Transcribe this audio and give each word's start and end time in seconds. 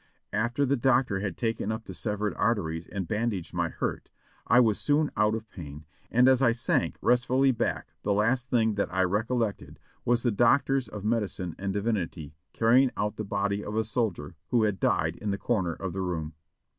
After 0.33 0.65
the 0.65 0.75
doctor 0.75 1.19
had 1.19 1.37
taken 1.37 1.71
up 1.71 1.85
the 1.85 1.93
severed 1.93 2.33
arteries 2.33 2.87
and 2.87 3.07
bandaged 3.07 3.53
my 3.53 3.69
hurt, 3.69 4.09
I 4.47 4.59
was 4.59 4.79
soon 4.79 5.11
out 5.15 5.35
of 5.35 5.47
pain, 5.51 5.85
and 6.09 6.27
as 6.27 6.41
I 6.41 6.53
sank 6.53 6.97
restfully 7.03 7.51
back 7.51 7.91
the 8.01 8.11
last 8.11 8.49
thing 8.49 8.73
that 8.73 8.91
I 8.91 9.03
recollected 9.03 9.79
was 10.03 10.23
the 10.23 10.31
doctors 10.31 10.87
of 10.87 11.03
medicine 11.03 11.55
and 11.59 11.71
divinity 11.71 12.33
carrying 12.51 12.89
out 12.97 13.17
the 13.17 13.23
body 13.23 13.63
of 13.63 13.75
a 13.75 13.83
soldier 13.83 14.33
who 14.49 14.63
had 14.63 14.79
died 14.79 15.17
in 15.17 15.29
the 15.29 15.37
corner 15.37 15.73
of 15.73 15.93
the 15.93 16.01
room. 16.01 16.33